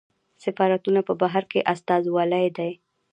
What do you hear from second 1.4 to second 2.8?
کې استازولۍ دي